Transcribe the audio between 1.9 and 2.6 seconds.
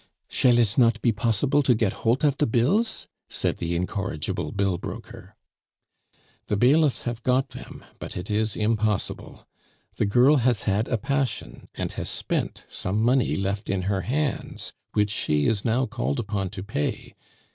holt of de